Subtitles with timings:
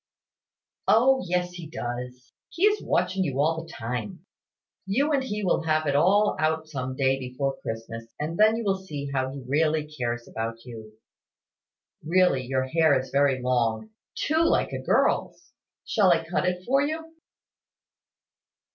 [0.87, 2.33] "O yes, he does.
[2.49, 4.25] He is watching you all the time.
[4.87, 8.63] You and he will have it all out some day before Christmas, and then you
[8.63, 10.93] will see how he really cares about you.
[12.03, 15.51] Really your hair is very long, too like a girl's.
[15.85, 17.13] Shall I cut it for you?"